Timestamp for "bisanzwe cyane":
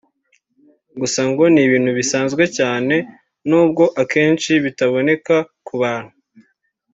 1.99-2.95